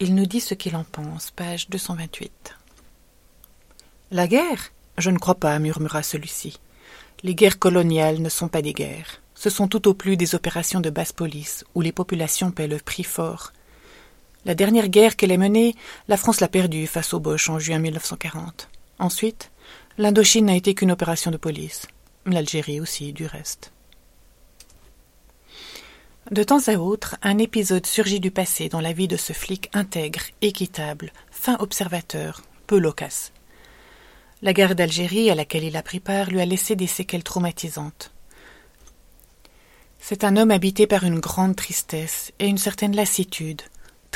Il 0.00 0.14
nous 0.14 0.26
dit 0.26 0.40
ce 0.40 0.54
qu'il 0.54 0.76
en 0.76 0.84
pense, 0.84 1.30
page 1.30 1.68
228. 1.68 2.54
La 4.10 4.26
guerre? 4.26 4.72
Je 4.98 5.10
ne 5.10 5.18
crois 5.18 5.34
pas, 5.34 5.58
murmura 5.58 6.02
celui-ci. 6.02 6.58
Les 7.22 7.34
guerres 7.34 7.58
coloniales 7.58 8.20
ne 8.20 8.28
sont 8.28 8.48
pas 8.48 8.62
des 8.62 8.72
guerres. 8.72 9.22
Ce 9.34 9.50
sont 9.50 9.68
tout 9.68 9.88
au 9.88 9.94
plus 9.94 10.16
des 10.16 10.34
opérations 10.34 10.80
de 10.80 10.90
basse 10.90 11.12
police, 11.12 11.64
où 11.74 11.80
les 11.80 11.92
populations 11.92 12.50
paient 12.50 12.68
le 12.68 12.78
prix 12.78 13.04
fort, 13.04 13.52
la 14.46 14.54
dernière 14.54 14.88
guerre 14.88 15.16
qu'elle 15.16 15.32
ait 15.32 15.36
menée, 15.36 15.74
la 16.06 16.16
France 16.16 16.40
l'a 16.40 16.46
perdue 16.46 16.86
face 16.86 17.12
aux 17.12 17.18
Boches 17.18 17.50
en 17.50 17.58
juin 17.58 17.80
1940. 17.80 18.68
Ensuite, 19.00 19.50
l'Indochine 19.98 20.46
n'a 20.46 20.54
été 20.54 20.72
qu'une 20.72 20.92
opération 20.92 21.32
de 21.32 21.36
police. 21.36 21.88
L'Algérie 22.26 22.80
aussi, 22.80 23.12
du 23.12 23.26
reste. 23.26 23.72
De 26.30 26.44
temps 26.44 26.68
à 26.68 26.74
autre, 26.74 27.16
un 27.22 27.38
épisode 27.38 27.86
surgit 27.86 28.20
du 28.20 28.30
passé 28.30 28.68
dans 28.68 28.80
la 28.80 28.92
vie 28.92 29.08
de 29.08 29.16
ce 29.16 29.32
flic 29.32 29.68
intègre, 29.72 30.22
équitable, 30.42 31.12
fin 31.32 31.56
observateur, 31.58 32.42
peu 32.68 32.78
loquace. 32.78 33.32
La 34.42 34.52
guerre 34.52 34.76
d'Algérie 34.76 35.28
à 35.28 35.34
laquelle 35.34 35.64
il 35.64 35.76
a 35.76 35.82
pris 35.82 36.00
part 36.00 36.30
lui 36.30 36.40
a 36.40 36.46
laissé 36.46 36.76
des 36.76 36.86
séquelles 36.86 37.24
traumatisantes. 37.24 38.12
C'est 39.98 40.22
un 40.22 40.36
homme 40.36 40.52
habité 40.52 40.86
par 40.86 41.02
une 41.02 41.18
grande 41.18 41.56
tristesse 41.56 42.32
et 42.38 42.46
une 42.46 42.58
certaine 42.58 42.94
lassitude, 42.94 43.62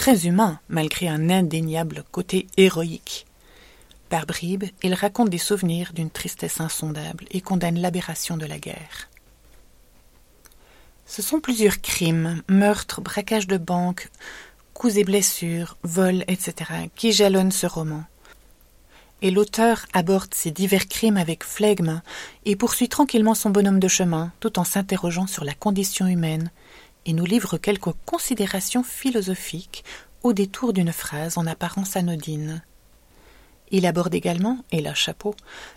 très 0.00 0.26
humain 0.26 0.58
malgré 0.70 1.08
un 1.08 1.28
indéniable 1.28 2.04
côté 2.10 2.46
héroïque. 2.56 3.26
Par 4.08 4.24
bribes, 4.24 4.64
il 4.82 4.94
raconte 4.94 5.28
des 5.28 5.36
souvenirs 5.36 5.92
d'une 5.92 6.08
tristesse 6.08 6.58
insondable 6.58 7.26
et 7.32 7.42
condamne 7.42 7.78
l'aberration 7.78 8.38
de 8.38 8.46
la 8.46 8.58
guerre. 8.58 9.10
Ce 11.04 11.20
sont 11.20 11.40
plusieurs 11.40 11.82
crimes, 11.82 12.42
meurtres, 12.48 13.02
braquages 13.02 13.46
de 13.46 13.58
banques, 13.58 14.08
coups 14.72 14.96
et 14.96 15.04
blessures, 15.04 15.76
vols, 15.82 16.24
etc., 16.28 16.54
qui 16.96 17.12
jalonnent 17.12 17.52
ce 17.52 17.66
roman. 17.66 18.04
Et 19.20 19.30
l'auteur 19.30 19.84
aborde 19.92 20.32
ces 20.32 20.50
divers 20.50 20.88
crimes 20.88 21.18
avec 21.18 21.44
flegme 21.44 22.00
et 22.46 22.56
poursuit 22.56 22.88
tranquillement 22.88 23.34
son 23.34 23.50
bonhomme 23.50 23.80
de 23.80 23.88
chemin, 23.88 24.32
tout 24.40 24.58
en 24.58 24.64
s'interrogeant 24.64 25.26
sur 25.26 25.44
la 25.44 25.52
condition 25.52 26.06
humaine 26.06 26.50
et 27.06 27.12
nous 27.12 27.24
livre 27.24 27.58
quelques 27.58 27.92
considérations 28.04 28.82
philosophiques 28.82 29.84
au 30.22 30.32
détour 30.32 30.72
d'une 30.72 30.92
phrase 30.92 31.38
en 31.38 31.46
apparence 31.46 31.96
anodine. 31.96 32.62
Il 33.70 33.86
aborde 33.86 34.14
également, 34.14 34.58
et 34.72 34.80
la 34.80 34.94
chapeau, 34.94 35.34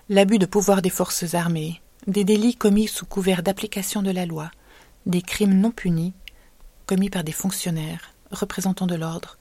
l'abus 0.10 0.40
de 0.40 0.46
pouvoir 0.46 0.82
des 0.82 0.90
forces 0.90 1.34
armées, 1.34 1.82
des 2.08 2.24
délits 2.24 2.56
commis 2.56 2.88
sous 2.88 3.06
couvert 3.06 3.44
d'application 3.44 4.02
de 4.02 4.12
la 4.12 4.26
loi, 4.26 4.52
des 5.06 5.22
crimes 5.22 5.60
non 5.60 5.72
punis, 5.72 6.14
commis 6.86 7.10
par 7.10 7.24
des 7.24 7.32
fonctionnaires, 7.32 8.14
représentants 8.32 8.88
de 8.88 8.96
l'ordre. 8.96 9.38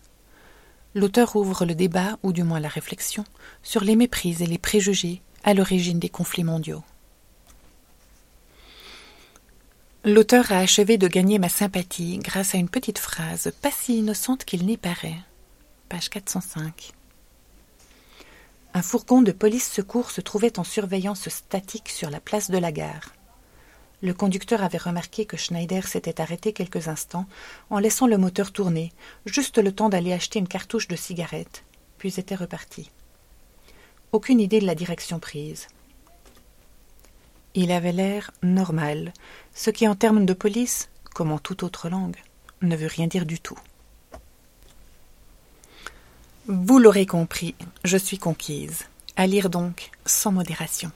L'auteur 0.94 1.34
ouvre 1.36 1.64
le 1.64 1.74
débat, 1.74 2.18
ou 2.22 2.32
du 2.32 2.42
moins 2.42 2.60
la 2.60 2.68
réflexion, 2.68 3.24
sur 3.62 3.82
les 3.82 3.96
méprises 3.96 4.42
et 4.42 4.46
les 4.46 4.58
préjugés 4.58 5.22
à 5.42 5.54
l'origine 5.54 5.98
des 5.98 6.10
conflits 6.10 6.44
mondiaux. 6.44 6.84
L'auteur 10.04 10.50
a 10.50 10.58
achevé 10.58 10.98
de 10.98 11.06
gagner 11.06 11.38
ma 11.38 11.48
sympathie 11.48 12.18
grâce 12.18 12.56
à 12.56 12.58
une 12.58 12.68
petite 12.68 12.98
phrase 12.98 13.52
pas 13.62 13.70
si 13.70 13.98
innocente 13.98 14.44
qu'il 14.44 14.66
n'y 14.66 14.76
paraît. 14.76 15.14
Page 15.88 16.10
405. 16.10 16.90
Un 18.74 18.82
fourgon 18.82 19.22
de 19.22 19.30
police 19.30 19.70
secours 19.70 20.10
se 20.10 20.20
trouvait 20.20 20.58
en 20.58 20.64
surveillance 20.64 21.28
statique 21.28 21.88
sur 21.88 22.10
la 22.10 22.18
place 22.18 22.50
de 22.50 22.58
la 22.58 22.72
gare. 22.72 23.12
Le 24.02 24.12
conducteur 24.12 24.64
avait 24.64 24.76
remarqué 24.76 25.24
que 25.24 25.36
Schneider 25.36 25.86
s'était 25.86 26.20
arrêté 26.20 26.52
quelques 26.52 26.88
instants 26.88 27.26
en 27.70 27.78
laissant 27.78 28.08
le 28.08 28.18
moteur 28.18 28.50
tourner, 28.50 28.90
juste 29.24 29.58
le 29.58 29.70
temps 29.70 29.88
d'aller 29.88 30.12
acheter 30.12 30.40
une 30.40 30.48
cartouche 30.48 30.88
de 30.88 30.96
cigarette, 30.96 31.62
puis 31.98 32.18
était 32.18 32.34
reparti. 32.34 32.90
Aucune 34.10 34.40
idée 34.40 34.58
de 34.58 34.66
la 34.66 34.74
direction 34.74 35.20
prise. 35.20 35.68
Il 37.54 37.70
avait 37.70 37.92
l'air 37.92 38.30
normal, 38.42 39.12
ce 39.54 39.70
qui 39.70 39.86
en 39.86 39.94
termes 39.94 40.24
de 40.24 40.32
police, 40.32 40.88
comme 41.14 41.32
en 41.32 41.38
toute 41.38 41.62
autre 41.62 41.88
langue, 41.90 42.16
ne 42.62 42.76
veut 42.76 42.86
rien 42.86 43.06
dire 43.06 43.26
du 43.26 43.40
tout. 43.40 43.58
Vous 46.46 46.78
l'aurez 46.78 47.06
compris, 47.06 47.54
je 47.84 47.96
suis 47.96 48.18
conquise. 48.18 48.86
À 49.14 49.26
lire 49.26 49.50
donc 49.50 49.90
sans 50.06 50.32
modération. 50.32 50.90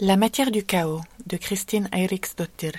La 0.00 0.16
matière 0.16 0.52
du 0.52 0.64
chaos 0.64 1.00
de 1.26 1.36
Christine 1.36 1.88
Eiriksdottir. 1.92 2.72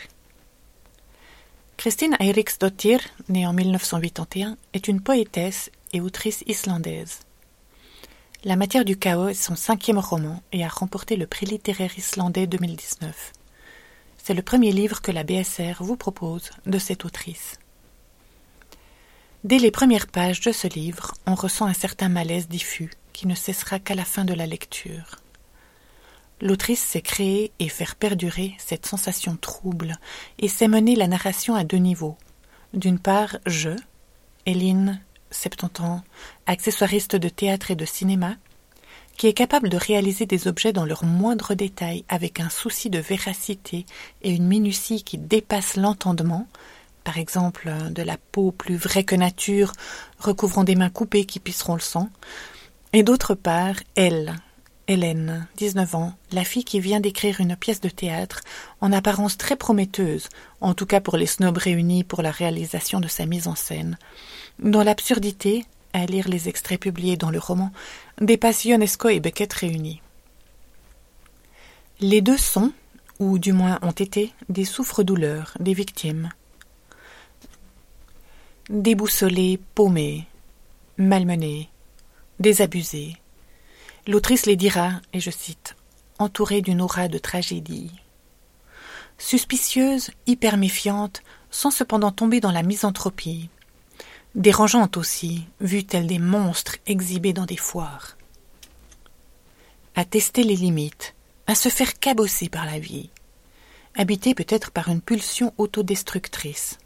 Christine 1.75 2.15
Eiriksdottir, 2.20 3.01
née 3.27 3.46
en 3.46 3.51
1981, 3.51 4.58
est 4.74 4.88
une 4.88 5.01
poétesse 5.01 5.70
et 5.91 6.00
autrice 6.00 6.44
islandaise. 6.48 7.20
La 8.46 8.55
matière 8.55 8.86
du 8.86 8.98
chaos 8.98 9.27
est 9.27 9.34
son 9.34 9.58
cinquième 9.58 9.98
roman 9.98 10.41
et 10.53 10.63
a 10.63 10.69
remporté 10.69 11.17
le 11.17 11.27
prix 11.27 11.46
littéraire 11.46 11.91
islandais 11.98 12.48
2019. 12.48 13.34
C'est 14.15 14.34
le 14.34 14.41
premier 14.41 14.72
livre 14.72 15.01
que 15.01 15.12
la 15.12 15.25
BSR 15.25 15.81
vous 15.84 15.98
propose 15.98 16.50
de 16.65 16.79
cette 16.79 17.03
autrice. 17.03 17.60
Dès 19.43 19.60
les 19.60 19.72
premières 19.72 20.08
pages 20.08 20.39
de 20.39 20.53
ce 20.53 20.67
livre, 20.67 21.15
on 21.25 21.36
ressent 21.36 21.65
un 21.65 21.74
certain 21.74 22.08
malaise 22.08 22.48
diffus 22.48 22.91
qui 23.12 23.27
ne 23.27 23.36
cessera 23.36 23.77
qu'à 23.77 23.93
la 23.96 24.05
fin 24.05 24.24
de 24.24 24.34
la 24.34 24.48
lecture. 24.48 25.17
L'autrice 26.39 26.81
sait 26.81 27.01
créer 27.01 27.51
et 27.60 27.67
faire 27.67 27.98
perdurer 27.98 28.55
cette 28.58 28.86
sensation 28.86 29.36
trouble 29.36 29.98
et 30.38 30.48
sait 30.48 30.69
mener 30.69 30.96
la 30.96 31.08
narration 31.08 31.55
à 31.55 31.65
deux 31.65 31.77
niveaux. 31.77 32.15
D'une 32.74 33.00
part, 33.00 33.36
je, 33.46 33.72
Hélène, 34.46 35.01
70 35.31 35.83
ans, 35.83 36.01
accessoiriste 36.45 37.15
de 37.15 37.29
théâtre 37.29 37.71
et 37.71 37.75
de 37.75 37.86
cinéma, 37.86 38.36
qui 39.17 39.27
est 39.27 39.33
capable 39.33 39.69
de 39.69 39.77
réaliser 39.77 40.25
des 40.25 40.48
objets 40.48 40.71
dans 40.71 40.86
leurs 40.86 41.03
moindres 41.03 41.55
détails 41.55 42.05
avec 42.07 42.39
un 42.39 42.50
souci 42.50 42.89
de 42.89 43.00
véracité 43.00 43.86
et 44.21 44.31
une 44.31 44.48
minutie 44.48 45.03
qui 45.03 45.17
dépasse 45.17 45.75
l'entendement, 45.75 46.48
par 47.03 47.17
exemple 47.17 47.69
de 47.91 48.01
la 48.01 48.17
peau 48.31 48.51
plus 48.51 48.77
vraie 48.77 49.03
que 49.03 49.15
nature, 49.15 49.74
recouvrant 50.19 50.63
des 50.63 50.75
mains 50.75 50.89
coupées 50.89 51.25
qui 51.25 51.39
pisseront 51.39 51.74
le 51.74 51.81
sang, 51.81 52.09
et 52.93 53.03
d'autre 53.03 53.36
part, 53.36 53.75
elle, 53.95 54.36
Hélène, 54.89 55.48
19 55.57 55.93
ans, 55.93 56.13
la 56.31 56.43
fille 56.43 56.63
qui 56.63 56.79
vient 56.79 57.00
d'écrire 57.00 57.41
une 57.41 57.55
pièce 57.55 57.79
de 57.79 57.89
théâtre, 57.89 58.41
en 58.81 58.91
apparence 58.91 59.38
très 59.38 59.55
prometteuse, 59.55 60.29
en 60.62 60.74
tout 60.74 60.86
cas 60.86 61.01
pour 61.01 61.18
les 61.18 61.25
snobs 61.25 61.58
réunis 61.58 62.04
pour 62.04 62.22
la 62.22 62.32
réalisation 62.32 63.00
de 63.00 63.08
sa 63.08 63.25
mise 63.25 63.48
en 63.48 63.56
scène, 63.56 63.98
dont 64.60 64.82
l'absurdité, 64.82 65.66
à 65.94 66.06
lire 66.06 66.28
les 66.28 66.50
extraits 66.50 66.80
publiés 66.80 67.18
dans 67.18 67.32
le 67.32 67.39
roman, 67.39 67.72
dépasse 68.22 68.66
Ionesco 68.66 69.10
et 69.10 69.20
Beckett 69.20 69.54
réunis. 69.54 70.01
Les 72.00 72.22
deux 72.22 72.38
sont, 72.38 72.72
ou 73.20 73.39
du 73.39 73.54
moins 73.54 73.80
ont 73.82 73.92
été, 73.92 74.34
des 74.48 74.66
souffres-douleurs, 74.66 75.56
des 75.60 75.74
victimes. 75.74 76.30
Déboussolés, 78.70 79.60
paumés, 79.75 80.28
malmenés, 80.98 81.70
désabusés, 82.39 83.18
L'autrice 84.10 84.48
les 84.48 84.56
dira, 84.56 85.01
et 85.13 85.20
je 85.20 85.30
cite, 85.30 85.75
entourée 86.18 86.62
d'une 86.62 86.82
aura 86.82 87.08
de 87.08 87.20
tragédie. 87.20 87.92
Suspicieuse, 89.20 90.12
hyper 90.26 90.56
méfiante, 90.56 91.22
sans 91.52 91.72
cependant 91.72 92.12
tomber 92.12 92.40
dans 92.40 92.54
la 92.54 92.64
misanthropie. 92.64 93.50
Dérangeante 94.34 94.96
aussi, 94.96 95.46
vue 95.60 95.84
telle 95.84 96.08
des 96.08 96.20
monstres 96.20 96.78
exhibés 96.88 97.34
dans 97.34 97.46
des 97.46 97.58
foires. 97.58 98.18
À 99.96 100.06
tester 100.06 100.44
les 100.44 100.56
limites, 100.56 101.16
à 101.48 101.56
se 101.56 101.68
faire 101.68 102.00
cabosser 102.00 102.48
par 102.48 102.66
la 102.66 102.80
vie, 102.80 103.10
habitée 103.96 104.34
peut-être 104.34 104.72
par 104.72 104.88
une 104.88 105.02
pulsion 105.02 105.54
autodestructrice. 105.58 106.78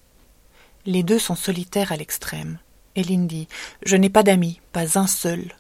Les 0.86 1.04
deux 1.04 1.20
sont 1.20 1.36
solitaires 1.36 1.92
à 1.92 1.98
l'extrême. 1.98 2.58
Eline 2.96 3.28
dit 3.28 3.48
Je 3.86 3.96
n'ai 3.96 4.10
pas 4.10 4.24
d'amis, 4.24 4.60
pas 4.72 4.98
un 4.98 5.08
seul. 5.08 5.54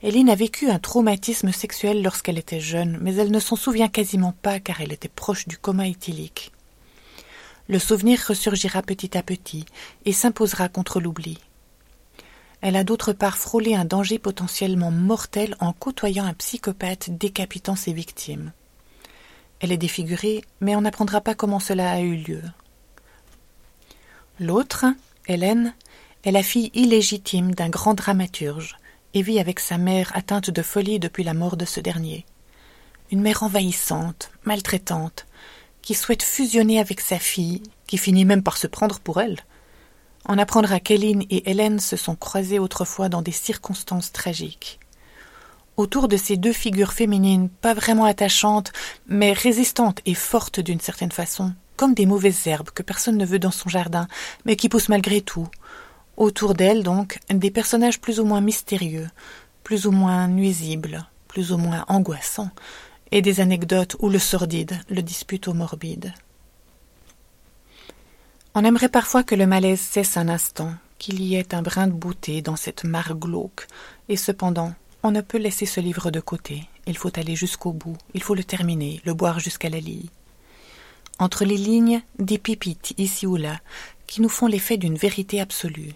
Hélène 0.00 0.30
a 0.30 0.36
vécu 0.36 0.70
un 0.70 0.78
traumatisme 0.78 1.50
sexuel 1.50 2.02
lorsqu'elle 2.02 2.38
était 2.38 2.60
jeune, 2.60 2.98
mais 3.00 3.16
elle 3.16 3.32
ne 3.32 3.40
s'en 3.40 3.56
souvient 3.56 3.88
quasiment 3.88 4.32
pas 4.32 4.60
car 4.60 4.80
elle 4.80 4.92
était 4.92 5.08
proche 5.08 5.48
du 5.48 5.58
coma 5.58 5.88
éthylique. 5.88 6.52
Le 7.68 7.80
souvenir 7.80 8.20
ressurgira 8.26 8.80
petit 8.82 9.18
à 9.18 9.22
petit 9.24 9.66
et 10.04 10.12
s'imposera 10.12 10.68
contre 10.68 11.00
l'oubli. 11.00 11.38
Elle 12.60 12.76
a 12.76 12.84
d'autre 12.84 13.12
part 13.12 13.38
frôlé 13.38 13.74
un 13.74 13.84
danger 13.84 14.18
potentiellement 14.18 14.92
mortel 14.92 15.56
en 15.58 15.72
côtoyant 15.72 16.24
un 16.24 16.34
psychopathe 16.34 17.10
décapitant 17.10 17.76
ses 17.76 17.92
victimes. 17.92 18.52
Elle 19.60 19.72
est 19.72 19.76
défigurée, 19.76 20.42
mais 20.60 20.76
on 20.76 20.82
n'apprendra 20.82 21.20
pas 21.20 21.34
comment 21.34 21.60
cela 21.60 21.90
a 21.90 22.00
eu 22.00 22.16
lieu. 22.16 22.42
L'autre, 24.38 24.86
Hélène, 25.26 25.74
est 26.24 26.30
la 26.30 26.44
fille 26.44 26.70
illégitime 26.74 27.54
d'un 27.54 27.68
grand 27.68 27.94
dramaturge, 27.94 28.78
et 29.14 29.22
vit 29.22 29.40
avec 29.40 29.60
sa 29.60 29.78
mère 29.78 30.10
atteinte 30.14 30.50
de 30.50 30.62
folie 30.62 30.98
depuis 30.98 31.24
la 31.24 31.34
mort 31.34 31.56
de 31.56 31.64
ce 31.64 31.80
dernier. 31.80 32.26
Une 33.10 33.22
mère 33.22 33.42
envahissante, 33.42 34.30
maltraitante, 34.44 35.26
qui 35.82 35.94
souhaite 35.94 36.22
fusionner 36.22 36.78
avec 36.80 37.00
sa 37.00 37.18
fille, 37.18 37.62
qui 37.86 37.98
finit 37.98 38.24
même 38.24 38.42
par 38.42 38.56
se 38.56 38.66
prendre 38.66 39.00
pour 39.00 39.20
elle. 39.20 39.38
On 40.26 40.38
apprendra 40.38 40.80
qu'Héline 40.80 41.24
et 41.30 41.50
Hélène 41.50 41.80
se 41.80 41.96
sont 41.96 42.16
croisées 42.16 42.58
autrefois 42.58 43.08
dans 43.08 43.22
des 43.22 43.32
circonstances 43.32 44.12
tragiques. 44.12 44.78
Autour 45.78 46.08
de 46.08 46.16
ces 46.16 46.36
deux 46.36 46.52
figures 46.52 46.92
féminines, 46.92 47.48
pas 47.48 47.72
vraiment 47.72 48.04
attachantes, 48.04 48.72
mais 49.06 49.32
résistantes 49.32 50.00
et 50.04 50.14
fortes 50.14 50.60
d'une 50.60 50.80
certaine 50.80 51.12
façon, 51.12 51.54
comme 51.76 51.94
des 51.94 52.04
mauvaises 52.04 52.46
herbes 52.46 52.70
que 52.70 52.82
personne 52.82 53.16
ne 53.16 53.24
veut 53.24 53.38
dans 53.38 53.52
son 53.52 53.68
jardin, 53.68 54.08
mais 54.44 54.56
qui 54.56 54.68
poussent 54.68 54.88
malgré 54.88 55.20
tout, 55.20 55.48
Autour 56.18 56.54
d'elle, 56.54 56.82
donc, 56.82 57.20
des 57.30 57.52
personnages 57.52 58.00
plus 58.00 58.18
ou 58.18 58.24
moins 58.24 58.40
mystérieux, 58.40 59.06
plus 59.62 59.86
ou 59.86 59.92
moins 59.92 60.26
nuisibles, 60.26 61.06
plus 61.28 61.52
ou 61.52 61.58
moins 61.58 61.84
angoissants, 61.86 62.50
et 63.12 63.22
des 63.22 63.38
anecdotes 63.38 63.94
où 64.00 64.08
le 64.08 64.18
sordide 64.18 64.80
le 64.90 65.00
dispute 65.00 65.46
au 65.46 65.54
morbide. 65.54 66.12
On 68.56 68.64
aimerait 68.64 68.88
parfois 68.88 69.22
que 69.22 69.36
le 69.36 69.46
malaise 69.46 69.78
cesse 69.78 70.16
un 70.16 70.28
instant, 70.28 70.74
qu'il 70.98 71.22
y 71.22 71.36
ait 71.36 71.54
un 71.54 71.62
brin 71.62 71.86
de 71.86 71.92
beauté 71.92 72.42
dans 72.42 72.56
cette 72.56 72.82
mare 72.82 73.14
glauque, 73.14 73.68
et 74.08 74.16
cependant, 74.16 74.74
on 75.04 75.12
ne 75.12 75.20
peut 75.20 75.38
laisser 75.38 75.66
ce 75.66 75.78
livre 75.78 76.10
de 76.10 76.18
côté. 76.18 76.64
Il 76.88 76.96
faut 76.96 77.16
aller 77.16 77.36
jusqu'au 77.36 77.72
bout, 77.72 77.96
il 78.14 78.24
faut 78.24 78.34
le 78.34 78.42
terminer, 78.42 79.00
le 79.04 79.14
boire 79.14 79.38
jusqu'à 79.38 79.68
la 79.68 79.78
lie. 79.78 80.10
Entre 81.20 81.44
les 81.44 81.56
lignes, 81.56 82.02
des 82.18 82.38
pépites 82.38 82.94
ici 82.98 83.24
ou 83.24 83.36
là, 83.36 83.60
qui 84.08 84.20
nous 84.20 84.28
font 84.28 84.48
l'effet 84.48 84.78
d'une 84.78 84.96
vérité 84.96 85.40
absolue, 85.40 85.94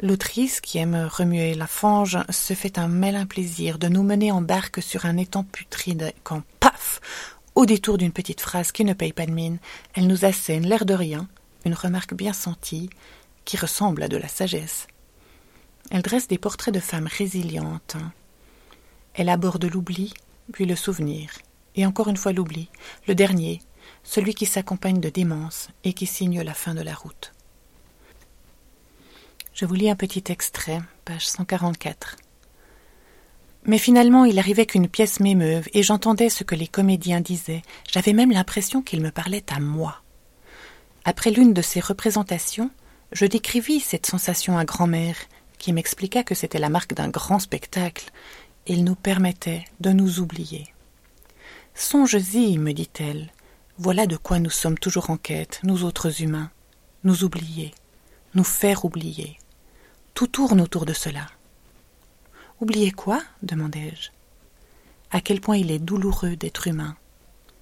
L'autrice, 0.00 0.60
qui 0.60 0.76
aime 0.76 1.08
remuer 1.10 1.54
la 1.54 1.66
fange, 1.66 2.18
se 2.28 2.52
fait 2.52 2.78
un 2.78 2.86
malin 2.86 3.24
plaisir 3.24 3.78
de 3.78 3.88
nous 3.88 4.02
mener 4.02 4.30
en 4.30 4.42
barque 4.42 4.82
sur 4.82 5.06
un 5.06 5.16
étang 5.16 5.42
putride 5.42 6.12
quand, 6.22 6.42
paf 6.60 7.00
Au 7.54 7.64
détour 7.64 7.96
d'une 7.96 8.12
petite 8.12 8.42
phrase 8.42 8.72
qui 8.72 8.84
ne 8.84 8.92
paye 8.92 9.14
pas 9.14 9.24
de 9.24 9.30
mine, 9.30 9.58
elle 9.94 10.06
nous 10.06 10.26
assène, 10.26 10.66
l'air 10.66 10.84
de 10.84 10.92
rien, 10.92 11.28
une 11.64 11.72
remarque 11.72 12.12
bien 12.12 12.34
sentie, 12.34 12.90
qui 13.46 13.56
ressemble 13.56 14.02
à 14.02 14.08
de 14.08 14.18
la 14.18 14.28
sagesse. 14.28 14.86
Elle 15.90 16.02
dresse 16.02 16.28
des 16.28 16.36
portraits 16.36 16.74
de 16.74 16.80
femmes 16.80 17.08
résilientes. 17.10 17.96
Elle 19.14 19.30
aborde 19.30 19.64
l'oubli, 19.64 20.12
puis 20.52 20.66
le 20.66 20.76
souvenir, 20.76 21.30
et 21.74 21.86
encore 21.86 22.08
une 22.08 22.18
fois 22.18 22.34
l'oubli, 22.34 22.68
le 23.08 23.14
dernier, 23.14 23.62
celui 24.04 24.34
qui 24.34 24.44
s'accompagne 24.44 25.00
de 25.00 25.08
démence 25.08 25.68
et 25.84 25.94
qui 25.94 26.06
signe 26.06 26.42
la 26.42 26.54
fin 26.54 26.74
de 26.74 26.82
la 26.82 26.94
route. 26.94 27.32
Je 29.56 29.64
vous 29.64 29.72
lis 29.72 29.88
un 29.88 29.96
petit 29.96 30.22
extrait, 30.28 30.82
page 31.06 31.26
144. 31.28 32.16
Mais 33.64 33.78
finalement, 33.78 34.26
il 34.26 34.38
arrivait 34.38 34.66
qu'une 34.66 34.86
pièce 34.86 35.18
m'émeuve, 35.18 35.66
et 35.72 35.82
j'entendais 35.82 36.28
ce 36.28 36.44
que 36.44 36.54
les 36.54 36.68
comédiens 36.68 37.22
disaient. 37.22 37.62
J'avais 37.90 38.12
même 38.12 38.32
l'impression 38.32 38.82
qu'ils 38.82 39.00
me 39.00 39.10
parlaient 39.10 39.50
à 39.50 39.58
moi. 39.58 40.02
Après 41.06 41.30
l'une 41.30 41.54
de 41.54 41.62
ces 41.62 41.80
représentations, 41.80 42.70
je 43.12 43.24
décrivis 43.24 43.80
cette 43.80 44.04
sensation 44.04 44.58
à 44.58 44.66
grand-mère, 44.66 45.16
qui 45.56 45.72
m'expliqua 45.72 46.22
que 46.22 46.34
c'était 46.34 46.58
la 46.58 46.68
marque 46.68 46.92
d'un 46.92 47.08
grand 47.08 47.38
spectacle. 47.38 48.10
Il 48.66 48.84
nous 48.84 48.94
permettait 48.94 49.64
de 49.80 49.90
nous 49.90 50.20
oublier. 50.20 50.66
Songes-y, 51.74 52.58
me 52.58 52.72
dit-elle. 52.72 53.32
Voilà 53.78 54.06
de 54.06 54.18
quoi 54.18 54.38
nous 54.38 54.50
sommes 54.50 54.78
toujours 54.78 55.08
en 55.08 55.16
quête, 55.16 55.60
nous 55.62 55.82
autres 55.84 56.20
humains. 56.20 56.50
Nous 57.04 57.24
oublier, 57.24 57.72
nous 58.34 58.44
faire 58.44 58.84
oublier. 58.84 59.38
Tout 60.16 60.28
tourne 60.28 60.62
autour 60.62 60.86
de 60.86 60.94
cela. 60.94 61.26
Oubliez 62.62 62.90
quoi? 62.90 63.22
demandai-je. 63.42 64.08
À 65.10 65.20
quel 65.20 65.42
point 65.42 65.58
il 65.58 65.70
est 65.70 65.78
douloureux 65.78 66.36
d'être 66.36 66.68
humain. 66.68 66.96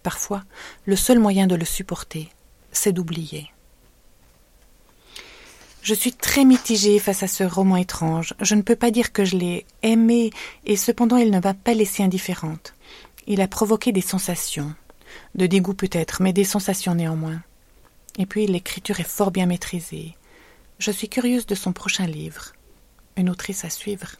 Parfois, 0.04 0.44
le 0.86 0.94
seul 0.94 1.18
moyen 1.18 1.48
de 1.48 1.56
le 1.56 1.64
supporter, 1.64 2.30
c'est 2.70 2.92
d'oublier. 2.92 3.50
Je 5.82 5.94
suis 5.94 6.12
très 6.12 6.44
mitigée 6.44 7.00
face 7.00 7.24
à 7.24 7.26
ce 7.26 7.42
roman 7.42 7.76
étrange. 7.76 8.34
Je 8.40 8.54
ne 8.54 8.62
peux 8.62 8.76
pas 8.76 8.92
dire 8.92 9.12
que 9.12 9.24
je 9.24 9.36
l'ai 9.36 9.66
aimé, 9.82 10.30
et 10.64 10.76
cependant 10.76 11.16
il 11.16 11.32
ne 11.32 11.40
m'a 11.40 11.54
pas 11.54 11.74
laissée 11.74 12.04
indifférente. 12.04 12.74
Il 13.26 13.40
a 13.40 13.48
provoqué 13.48 13.90
des 13.90 14.00
sensations, 14.00 14.72
de 15.34 15.48
dégoût 15.48 15.74
peut-être, 15.74 16.22
mais 16.22 16.32
des 16.32 16.44
sensations 16.44 16.94
néanmoins. 16.94 17.42
Et 18.16 18.26
puis 18.26 18.46
l'écriture 18.46 19.00
est 19.00 19.02
fort 19.02 19.32
bien 19.32 19.46
maîtrisée. 19.46 20.14
Je 20.78 20.90
suis 20.90 21.08
curieuse 21.08 21.46
de 21.46 21.54
son 21.54 21.72
prochain 21.72 22.06
livre. 22.06 22.52
Une 23.16 23.30
autrice 23.30 23.64
à 23.64 23.70
suivre. 23.70 24.16